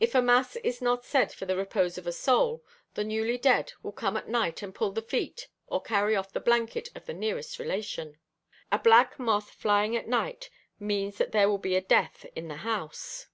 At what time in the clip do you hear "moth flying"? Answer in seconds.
9.18-9.94